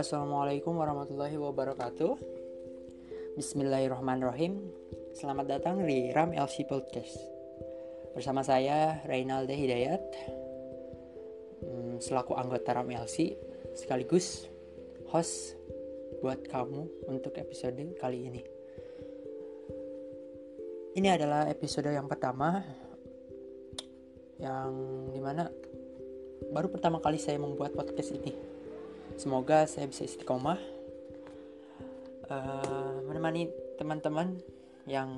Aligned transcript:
Assalamualaikum 0.00 0.80
warahmatullahi 0.80 1.36
wabarakatuh. 1.36 2.16
Bismillahirrahmanirrahim. 3.36 4.56
Selamat 5.12 5.44
datang 5.44 5.84
di 5.84 6.08
Ram 6.08 6.32
LC 6.32 6.64
Podcast. 6.64 7.20
Bersama 8.16 8.40
saya 8.40 9.04
Reynalde 9.04 9.52
Hidayat. 9.52 10.00
Hmm, 11.60 12.00
Selaku 12.00 12.32
anggota 12.32 12.80
Ram 12.80 12.88
LC 12.88 13.36
Sekaligus 13.76 14.48
host 15.12 15.60
buat 16.24 16.48
kamu 16.48 17.04
untuk 17.04 17.36
episode 17.36 17.92
kali 18.00 18.24
ini. 18.24 18.40
Ini 20.96 21.08
adalah 21.12 21.44
episode 21.52 21.92
yang 21.92 22.08
pertama 22.08 22.64
Yang 24.40 24.72
di 25.12 25.20
mana 25.20 25.44
baru 26.48 26.72
pertama 26.72 27.04
kali 27.04 27.20
saya 27.20 27.36
membuat 27.36 27.76
podcast 27.76 28.16
ini 28.16 28.49
Semoga 29.16 29.66
saya 29.66 29.88
bisa 29.90 30.06
istiqomah 30.06 30.60
uh, 32.30 32.94
menemani 33.08 33.50
teman-teman 33.78 34.38
yang 34.86 35.10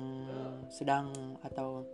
sedang 0.69 1.13
atau 1.45 1.85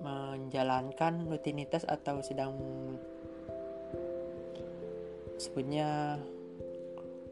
menjalankan 0.00 1.28
rutinitas 1.28 1.84
atau 1.84 2.24
sedang 2.24 2.56
sebutnya 5.36 6.20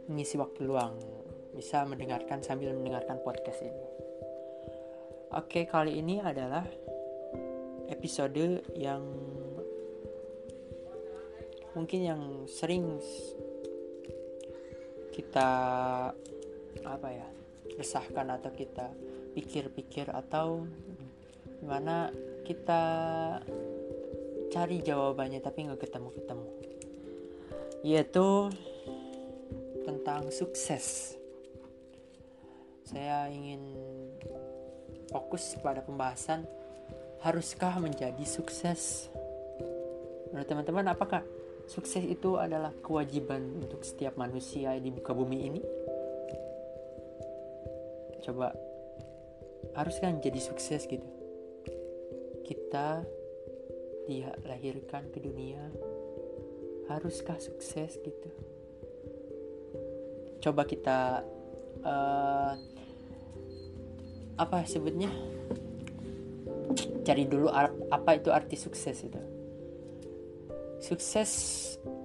mengisi 0.08 0.40
waktu 0.40 0.64
luang 0.64 0.96
bisa 1.52 1.84
mendengarkan 1.84 2.40
sambil 2.40 2.72
mendengarkan 2.72 3.20
podcast 3.20 3.60
ini. 3.60 3.84
Oke, 5.36 5.68
kali 5.68 6.00
ini 6.00 6.24
adalah 6.24 6.64
episode 7.92 8.64
yang 8.72 9.04
mungkin 11.78 12.00
yang 12.02 12.22
sering 12.50 12.98
kita 15.14 15.50
apa 16.82 17.08
ya 17.14 17.26
resahkan 17.78 18.34
atau 18.34 18.50
kita 18.50 18.90
pikir-pikir 19.38 20.10
atau 20.10 20.66
gimana 21.62 22.10
kita 22.42 22.82
cari 24.50 24.82
jawabannya 24.82 25.38
tapi 25.38 25.70
nggak 25.70 25.86
ketemu-ketemu. 25.86 26.48
Yaitu 27.86 28.50
tentang 29.86 30.34
sukses. 30.34 31.14
Saya 32.82 33.30
ingin 33.30 33.78
fokus 35.14 35.54
pada 35.62 35.84
pembahasan 35.84 36.42
haruskah 37.22 37.78
menjadi 37.78 38.24
sukses? 38.26 39.12
Menurut 40.32 40.48
teman-teman 40.48 40.90
apakah 40.90 41.22
sukses 41.68 42.00
itu 42.00 42.40
adalah 42.40 42.72
kewajiban 42.80 43.60
untuk 43.60 43.84
setiap 43.84 44.16
manusia 44.16 44.72
di 44.80 44.88
muka 44.88 45.12
bumi 45.12 45.38
ini? 45.52 45.62
Coba 48.24 48.56
harus 49.76 50.00
kan 50.00 50.16
jadi 50.24 50.40
sukses 50.40 50.88
gitu. 50.88 51.04
Kita 52.48 53.04
dilahirkan 54.08 55.12
ke 55.12 55.20
dunia 55.20 55.60
haruskah 56.88 57.36
sukses 57.36 58.00
gitu? 58.00 58.30
Coba 60.40 60.64
kita 60.64 61.20
uh, 61.84 62.56
apa 64.40 64.64
sebutnya? 64.64 65.12
Cari 67.04 67.28
dulu 67.28 67.52
apa 67.92 68.10
itu 68.16 68.32
arti 68.32 68.56
sukses 68.56 69.04
itu 69.04 69.27
Sukses 70.78 71.30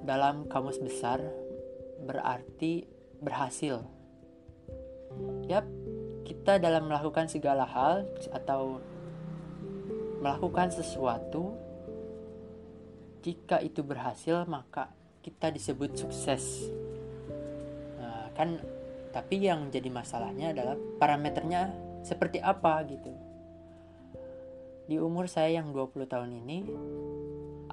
dalam 0.02 0.49
kamus 0.49 0.81
besar 0.81 1.21
berarti 2.03 2.89
berhasil. 3.21 3.85
Yap, 5.45 5.66
kita 6.25 6.57
dalam 6.57 6.89
melakukan 6.89 7.29
segala 7.29 7.69
hal 7.69 8.09
atau 8.34 8.81
melakukan 10.23 10.72
sesuatu 10.73 11.53
jika 13.23 13.59
itu 13.63 13.84
berhasil 13.84 14.44
maka 14.50 14.91
kita 15.23 15.51
disebut 15.53 15.95
sukses. 15.95 16.67
Nah, 18.00 18.31
kan 18.35 18.59
tapi 19.13 19.45
yang 19.45 19.69
jadi 19.69 19.88
masalahnya 19.94 20.51
adalah 20.51 20.75
parameternya 21.00 21.72
seperti 22.03 22.41
apa 22.41 22.84
gitu. 22.90 23.13
Di 24.84 25.00
umur 25.00 25.31
saya 25.31 25.63
yang 25.63 25.72
20 25.72 26.09
tahun 26.11 26.31
ini 26.44 26.57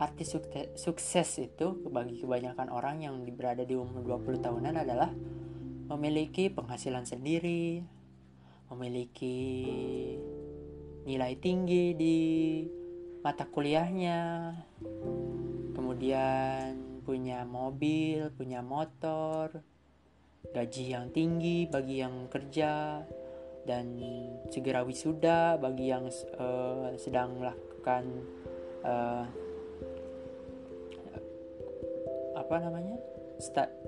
arti 0.00 0.25
sukses 0.81 1.28
itu 1.37 1.66
bagi 1.93 2.25
kebanyakan 2.25 2.72
orang 2.72 3.05
yang 3.05 3.21
berada 3.37 3.69
di 3.69 3.77
umur 3.77 4.00
20 4.25 4.41
tahunan 4.41 4.75
adalah 4.81 5.12
memiliki 5.93 6.49
penghasilan 6.49 7.05
sendiri, 7.05 7.84
memiliki 8.72 9.37
nilai 11.05 11.37
tinggi 11.37 11.93
di 11.93 12.19
mata 13.21 13.44
kuliahnya, 13.44 14.56
kemudian 15.77 17.05
punya 17.05 17.44
mobil, 17.44 18.32
punya 18.32 18.65
motor, 18.65 19.61
gaji 20.56 20.97
yang 20.97 21.12
tinggi 21.12 21.69
bagi 21.69 22.00
yang 22.00 22.25
kerja, 22.32 23.05
dan 23.69 24.00
segera 24.49 24.81
wisuda 24.81 25.61
bagi 25.61 25.93
yang 25.93 26.09
uh, 26.41 26.97
sedang 26.97 27.37
melakukan 27.37 28.05
uh, 28.81 29.28
apa 32.41 32.56
namanya 32.56 32.97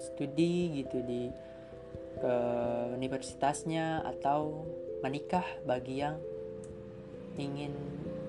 studi 0.00 0.84
gitu 0.84 1.00
di 1.04 1.32
ke 2.20 2.34
universitasnya 2.94 4.04
atau 4.04 4.68
menikah 5.00 5.44
bagi 5.64 6.04
yang 6.04 6.20
ingin 7.40 7.72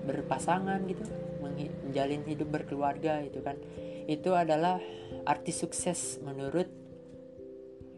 berpasangan 0.04 0.80
gitu 0.88 1.04
menjalin 1.40 2.24
hidup 2.24 2.48
berkeluarga 2.48 3.20
itu 3.20 3.44
kan 3.44 3.56
itu 4.08 4.32
adalah 4.32 4.80
arti 5.28 5.52
sukses 5.52 6.20
menurut 6.20 6.68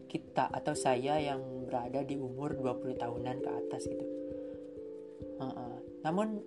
kita 0.07 0.47
atau 0.47 0.71
saya 0.71 1.19
yang 1.19 1.67
berada 1.67 2.03
di 2.03 2.15
umur 2.15 2.55
20 2.55 2.95
tahunan 2.95 3.37
ke 3.43 3.49
atas 3.51 3.81
gitu 3.87 4.05
uh 5.39 5.51
-uh. 5.51 5.75
namun 6.03 6.39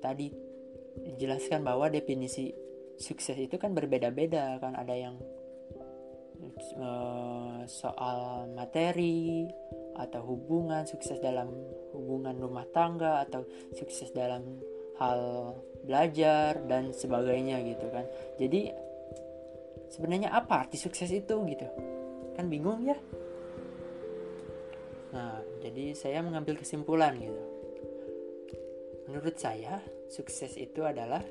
tadi 0.00 0.32
dijelaskan 1.04 1.60
bahwa 1.60 1.92
definisi 1.92 2.52
sukses 2.98 3.38
itu 3.38 3.56
kan 3.56 3.72
berbeda-beda 3.72 4.58
kan. 4.58 4.74
Ada 4.74 4.94
yang 4.94 5.16
uh, 6.78 7.62
soal 7.66 8.50
materi 8.52 9.46
atau 9.98 10.22
hubungan 10.22 10.86
sukses 10.86 11.18
dalam 11.18 11.50
hubungan 11.94 12.38
rumah 12.38 12.66
tangga 12.70 13.26
atau 13.26 13.42
sukses 13.74 14.14
dalam 14.14 14.62
hal 14.98 15.54
belajar 15.86 16.58
dan 16.66 16.90
sebagainya 16.94 17.62
gitu 17.66 17.86
kan. 17.90 18.06
Jadi 18.38 18.70
sebenarnya 19.90 20.34
apa 20.34 20.66
arti 20.66 20.78
sukses 20.78 21.10
itu 21.10 21.34
gitu? 21.46 21.66
Kan 22.34 22.46
bingung 22.50 22.86
ya. 22.86 22.98
Nah 25.14 25.42
jadi 25.62 25.94
saya 25.94 26.22
mengambil 26.22 26.58
kesimpulan 26.58 27.18
gitu. 27.18 27.42
Menurut 29.08 29.40
saya 29.40 29.80
sukses 30.12 30.54
itu 30.60 30.84
adalah 30.84 31.24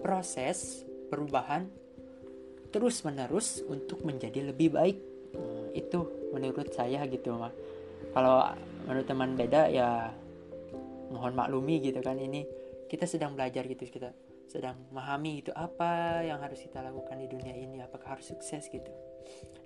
proses 0.00 0.84
perubahan 1.08 1.68
terus 2.70 3.02
menerus 3.02 3.60
untuk 3.66 4.06
menjadi 4.06 4.50
lebih 4.50 4.74
baik. 4.74 4.98
Hmm, 5.34 5.70
itu 5.74 6.30
menurut 6.34 6.70
saya 6.74 7.06
gitu 7.06 7.34
mah 7.38 7.54
kalau 8.10 8.42
menurut 8.86 9.06
teman 9.06 9.38
beda 9.38 9.70
ya 9.70 10.10
mohon 11.10 11.34
maklumi 11.34 11.78
gitu 11.82 12.02
kan 12.02 12.18
ini 12.18 12.42
kita 12.90 13.06
sedang 13.06 13.38
belajar 13.38 13.66
gitu 13.66 13.86
kita 13.86 14.10
sedang 14.50 14.74
memahami 14.90 15.46
itu 15.46 15.54
apa 15.54 16.22
yang 16.26 16.42
harus 16.42 16.58
kita 16.58 16.82
lakukan 16.82 17.22
di 17.22 17.30
dunia 17.30 17.54
ini 17.54 17.78
apakah 17.78 18.18
harus 18.18 18.34
sukses 18.34 18.66
gitu. 18.66 18.90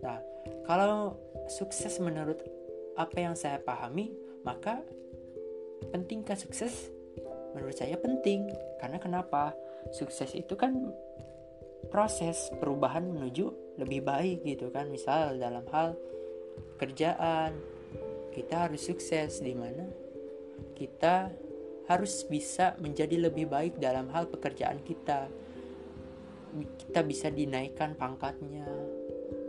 Nah 0.05 0.21
kalau 0.69 1.17
sukses 1.49 1.97
menurut 2.05 2.45
apa 3.01 3.17
yang 3.17 3.33
saya 3.33 3.57
pahami 3.65 4.13
maka 4.45 4.85
pentingkah 5.89 6.37
sukses? 6.37 6.93
Menurut 7.57 7.77
saya 7.77 7.97
penting. 7.97 8.53
Karena 8.77 9.01
kenapa 9.01 9.57
sukses 9.93 10.33
itu 10.33 10.55
kan 10.55 10.95
proses 11.89 12.51
perubahan 12.59 13.05
menuju 13.05 13.77
lebih 13.79 14.07
baik 14.07 14.47
gitu 14.47 14.71
kan. 14.71 14.89
Misal 14.89 15.37
dalam 15.37 15.67
hal 15.71 15.99
kerjaan 16.79 17.55
kita 18.35 18.67
harus 18.67 18.83
sukses 18.87 19.39
di 19.43 19.55
mana 19.55 19.87
kita 20.75 21.31
harus 21.87 22.25
bisa 22.27 22.75
menjadi 22.81 23.29
lebih 23.29 23.47
baik 23.51 23.77
dalam 23.79 24.09
hal 24.11 24.31
pekerjaan 24.31 24.81
kita. 24.83 25.29
Kita 26.55 27.03
bisa 27.03 27.35
dinaikkan 27.35 27.99
pangkatnya 27.99 28.67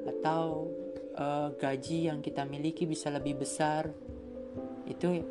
atau 0.10 0.70
uh, 1.18 1.54
gaji 1.54 2.10
yang 2.10 2.20
kita 2.20 2.44
miliki 2.46 2.90
bisa 2.90 3.14
lebih 3.14 3.38
besar. 3.46 3.94
Itu 4.90 5.22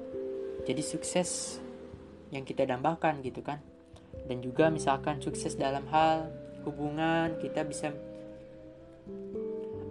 jadi 0.64 0.82
sukses 0.82 1.58
yang 2.30 2.42
kita 2.42 2.66
dambakan 2.66 3.22
gitu 3.22 3.42
kan 3.42 3.73
dan 4.24 4.40
juga 4.40 4.72
misalkan 4.72 5.20
sukses 5.20 5.56
dalam 5.56 5.84
hal 5.92 6.32
hubungan 6.64 7.36
kita 7.40 7.64
bisa 7.64 7.92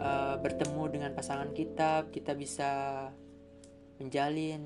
uh, 0.01 0.35
bertemu 0.41 0.83
dengan 0.89 1.11
pasangan 1.13 1.53
kita 1.53 2.09
kita 2.09 2.33
bisa 2.33 2.71
menjalin 4.01 4.63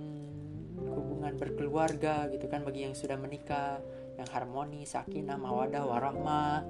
hubungan 0.77 1.35
berkeluarga 1.35 2.29
gitu 2.31 2.47
kan 2.47 2.63
bagi 2.63 2.87
yang 2.87 2.95
sudah 2.95 3.17
menikah 3.19 3.81
yang 4.17 4.29
harmoni 4.33 4.83
sakinah 4.83 5.37
mawadah 5.37 5.85
warahmah. 5.85 6.65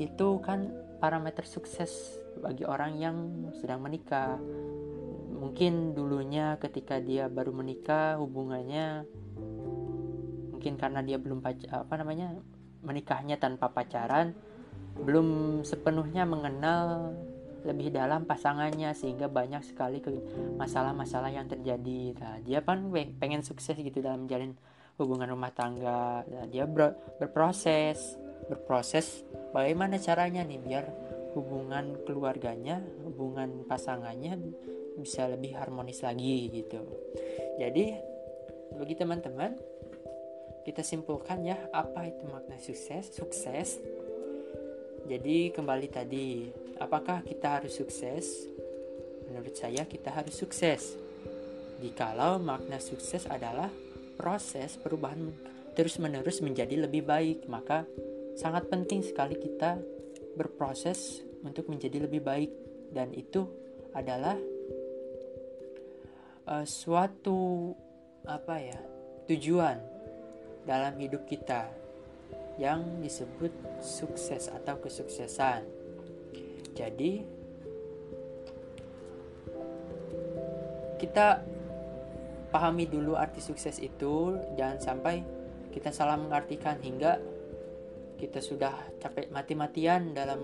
Itu 0.00 0.40
kan 0.40 0.72
parameter 0.98 1.44
sukses 1.44 2.16
bagi 2.40 2.64
orang 2.64 2.96
yang 2.96 3.16
sedang 3.56 3.84
menikah. 3.84 4.40
Mungkin 5.38 5.94
dulunya 5.94 6.58
ketika 6.58 6.98
dia 6.98 7.30
baru 7.30 7.54
menikah 7.54 8.18
hubungannya 8.18 9.06
mungkin 10.58 10.74
karena 10.74 11.06
dia 11.06 11.22
belum 11.22 11.38
apa 11.70 11.94
namanya 11.94 12.34
menikahnya 12.82 13.38
tanpa 13.38 13.70
pacaran 13.70 14.34
belum 14.98 15.62
sepenuhnya 15.62 16.26
mengenal 16.26 17.14
lebih 17.62 17.94
dalam 17.94 18.26
pasangannya 18.26 18.90
sehingga 18.90 19.30
banyak 19.30 19.62
sekali 19.62 20.02
masalah-masalah 20.58 21.30
yang 21.30 21.46
terjadi. 21.46 22.14
Nah, 22.18 22.34
dia 22.42 22.62
kan 22.62 22.90
pengen 23.18 23.46
sukses 23.46 23.78
gitu 23.78 23.98
dalam 24.02 24.26
menjalin 24.26 24.54
hubungan 24.98 25.30
rumah 25.30 25.54
tangga. 25.54 26.26
Nah, 26.26 26.46
dia 26.50 26.66
ber 26.66 26.98
berproses, 27.18 28.18
berproses 28.46 29.22
bagaimana 29.54 29.98
caranya 30.02 30.42
nih 30.42 30.58
biar 30.58 30.84
hubungan 31.34 31.98
keluarganya, 32.06 32.82
hubungan 33.06 33.66
pasangannya 33.66 34.38
bisa 34.98 35.30
lebih 35.30 35.54
harmonis 35.54 36.02
lagi 36.02 36.50
gitu. 36.50 36.82
Jadi 37.58 37.94
bagi 38.74 38.94
teman-teman 38.98 39.54
kita 40.68 40.84
simpulkan 40.84 41.40
ya 41.48 41.56
apa 41.72 42.04
itu 42.12 42.28
makna 42.28 42.60
sukses? 42.60 43.08
Sukses 43.08 43.80
jadi 45.08 45.48
kembali 45.56 45.88
tadi, 45.88 46.52
apakah 46.76 47.24
kita 47.24 47.56
harus 47.56 47.80
sukses? 47.80 48.44
Menurut 49.24 49.56
saya 49.56 49.88
kita 49.88 50.12
harus 50.12 50.36
sukses. 50.36 51.00
Jikalau 51.80 52.36
makna 52.36 52.76
sukses 52.76 53.24
adalah 53.24 53.72
proses 54.20 54.76
perubahan 54.76 55.32
terus-menerus 55.72 56.44
menjadi 56.44 56.84
lebih 56.84 57.08
baik, 57.08 57.48
maka 57.48 57.88
sangat 58.36 58.68
penting 58.68 59.00
sekali 59.00 59.40
kita 59.40 59.80
berproses 60.36 61.24
untuk 61.40 61.72
menjadi 61.72 62.04
lebih 62.04 62.20
baik 62.20 62.52
dan 62.92 63.08
itu 63.16 63.48
adalah 63.96 64.36
uh, 66.52 66.68
suatu 66.68 67.72
apa 68.28 68.60
ya 68.60 68.80
tujuan 69.24 69.97
dalam 70.68 70.92
hidup 71.00 71.24
kita 71.24 71.72
yang 72.60 73.00
disebut 73.00 73.80
sukses 73.80 74.52
atau 74.52 74.76
kesuksesan. 74.76 75.64
Jadi, 76.76 77.24
kita 81.00 81.40
pahami 82.52 82.84
dulu 82.84 83.16
arti 83.16 83.40
sukses 83.40 83.80
itu, 83.80 84.36
jangan 84.60 84.76
sampai 84.76 85.24
kita 85.72 85.88
salah 85.88 86.20
mengartikan 86.20 86.76
hingga 86.84 87.16
kita 88.20 88.44
sudah 88.44 88.74
capek 89.00 89.30
mati-matian 89.32 90.12
dalam 90.12 90.42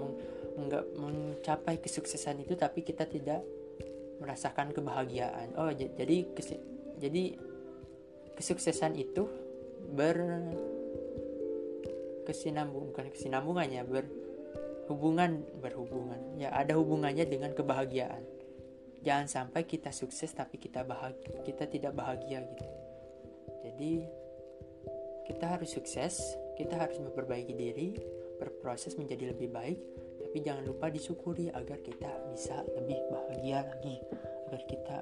mencapai 0.95 1.83
kesuksesan 1.83 2.47
itu 2.47 2.55
tapi 2.55 2.87
kita 2.87 3.11
tidak 3.11 3.43
merasakan 4.23 4.71
kebahagiaan. 4.71 5.59
Oh, 5.59 5.75
jadi 5.75 6.23
jadi 7.03 7.25
kesuksesan 8.39 8.95
itu 8.95 9.44
ber 9.93 10.17
kesinambung 12.25 12.89
bukan 12.93 13.13
kesinambungannya 13.13 13.83
berhubungan 13.85 15.45
berhubungan. 15.61 16.21
Ya 16.41 16.53
ada 16.53 16.77
hubungannya 16.81 17.29
dengan 17.29 17.53
kebahagiaan. 17.53 18.25
Jangan 19.05 19.29
sampai 19.29 19.69
kita 19.69 19.93
sukses 19.93 20.33
tapi 20.33 20.57
kita 20.57 20.81
bahagia 20.81 21.45
kita 21.45 21.69
tidak 21.69 21.93
bahagia 21.93 22.41
gitu. 22.49 22.67
Jadi 23.65 23.93
kita 25.29 25.45
harus 25.57 25.73
sukses 25.73 26.37
kita 26.55 26.77
harus 26.77 27.01
memperbaiki 27.01 27.55
diri 27.57 27.89
berproses 28.37 28.95
menjadi 29.01 29.33
lebih 29.33 29.51
baik 29.51 29.81
tapi 30.21 30.37
jangan 30.45 30.65
lupa 30.69 30.91
disyukuri 30.93 31.49
agar 31.51 31.81
kita 31.81 32.11
bisa 32.35 32.61
lebih 32.77 32.99
bahagia 33.09 33.65
lagi 33.65 33.97
agar 34.51 34.63
kita 34.69 34.99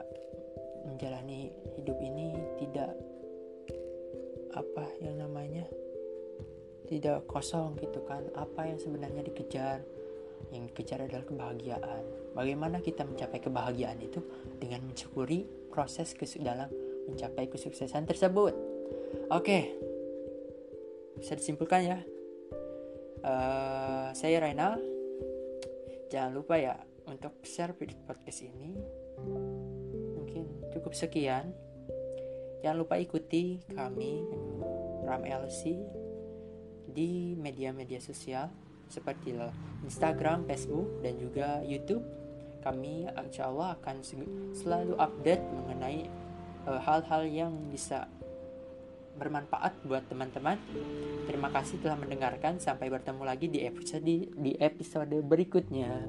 tidak 6.92 7.24
kosong 7.24 7.72
gitu 7.80 8.04
kan. 8.04 8.20
Apa 8.36 8.68
yang 8.68 8.76
sebenarnya 8.76 9.24
dikejar? 9.24 9.80
Yang 10.52 10.76
dikejar 10.76 11.08
adalah 11.08 11.24
kebahagiaan. 11.24 12.04
Bagaimana 12.36 12.84
kita 12.84 13.08
mencapai 13.08 13.40
kebahagiaan 13.40 13.96
itu? 14.04 14.20
Dengan 14.60 14.84
mensyukuri 14.84 15.48
proses 15.72 16.12
dalam 16.36 16.68
mencapai 17.08 17.48
kesuksesan 17.48 18.04
tersebut. 18.04 18.52
Oke. 19.32 19.72
Bisa 21.16 21.32
disimpulkan 21.32 21.80
ya? 21.80 21.98
Uh, 23.22 24.10
saya 24.12 24.42
Rainal 24.42 24.82
jangan 26.10 26.34
lupa 26.34 26.60
ya 26.60 26.76
untuk 27.08 27.40
share 27.40 27.72
podcast 28.04 28.44
ini. 28.44 28.76
Mungkin 30.20 30.68
cukup 30.76 30.92
sekian. 30.92 31.56
Jangan 32.60 32.76
lupa 32.84 33.00
ikuti 33.00 33.64
kami 33.72 34.22
Ram 35.02 35.24
LC 35.24 36.01
di 36.92 37.34
media-media 37.34 37.98
sosial 37.98 38.52
seperti 38.92 39.32
Instagram, 39.88 40.44
Facebook, 40.44 41.00
dan 41.00 41.16
juga 41.16 41.64
YouTube. 41.64 42.04
Kami 42.62 43.08
insya 43.26 43.48
Allah 43.48 43.74
akan 43.80 44.04
selalu 44.54 44.94
update 45.00 45.42
mengenai 45.42 46.06
eh, 46.68 46.80
hal-hal 46.84 47.22
uh, 47.26 47.32
yang 47.32 47.52
bisa 47.72 48.06
bermanfaat 49.16 49.82
buat 49.84 50.04
teman-teman. 50.08 50.56
Terima 51.26 51.48
kasih 51.50 51.80
telah 51.82 51.98
mendengarkan. 51.98 52.60
Sampai 52.62 52.88
bertemu 52.88 53.22
lagi 53.24 53.50
di 53.50 53.64
episode 53.64 54.04
di 54.30 54.52
episode 54.60 55.16
berikutnya. 55.24 56.06